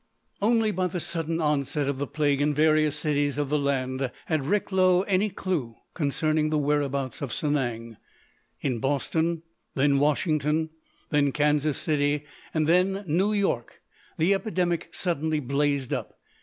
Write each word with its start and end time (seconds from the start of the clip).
Only 0.41 0.71
by 0.71 0.87
the 0.87 0.99
sudden 0.99 1.39
onset 1.39 1.87
of 1.87 1.99
the 1.99 2.07
plague 2.07 2.41
in 2.41 2.55
various 2.55 2.95
cities 2.95 3.37
of 3.37 3.49
the 3.51 3.59
land 3.59 4.09
had 4.25 4.45
Recklow 4.47 5.03
any 5.03 5.29
clew 5.29 5.75
concerning 5.93 6.49
the 6.49 6.57
whereabouts 6.57 7.21
of 7.21 7.31
Sanang. 7.31 7.97
In 8.61 8.79
Boston, 8.79 9.43
then 9.75 9.99
Washington, 9.99 10.71
then 11.11 11.31
Kansas 11.31 11.77
City, 11.77 12.23
and 12.51 12.65
then 12.65 13.03
New 13.07 13.31
York 13.31 13.83
the 14.17 14.33
epidemic 14.33 14.89
suddenly 14.91 15.39
blazed 15.39 15.93
up. 15.93 16.19